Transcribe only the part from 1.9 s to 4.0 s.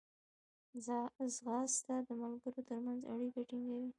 د ملګرو ترمنځ اړیکې ټینګوي